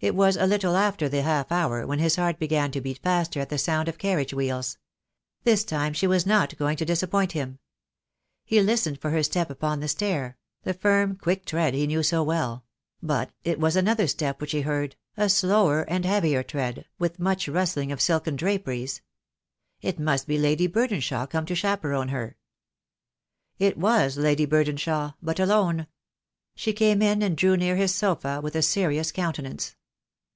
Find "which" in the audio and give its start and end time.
14.40-14.52